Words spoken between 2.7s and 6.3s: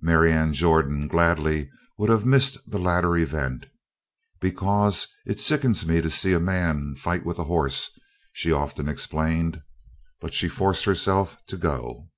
latter event. "Because it sickens me to